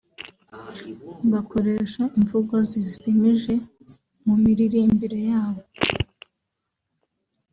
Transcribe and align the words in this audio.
bakoresha 1.31 2.03
imvugo 2.17 2.55
zijimije 2.69 3.53
mu 4.25 4.33
miririmbire 4.43 5.19
yabo 5.29 5.63